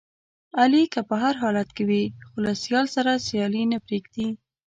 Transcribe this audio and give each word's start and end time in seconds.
علي 0.59 0.83
که 0.93 1.01
په 1.09 1.15
هر 1.23 1.35
حالت 1.43 1.69
وي، 1.87 2.03
خو 2.29 2.37
له 2.45 2.53
سیال 2.63 2.85
سره 2.95 3.11
سیالي 3.27 3.63
نه 3.71 3.77
پرېږدي. 3.85 4.27